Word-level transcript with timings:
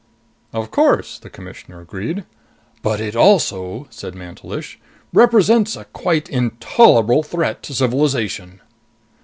"Of 0.51 0.71
course," 0.71 1.19
the 1.19 1.29
Commissioner 1.29 1.79
agreed. 1.79 2.23
"But 2.81 2.99
it 2.99 3.15
also," 3.15 3.85
said 3.91 4.15
Mantelish, 4.15 4.79
"represents 5.13 5.75
a 5.75 5.85
quite 5.85 6.27
intolerable 6.27 7.21
threat 7.21 7.61
to 7.61 7.75
civilization." 7.75 8.61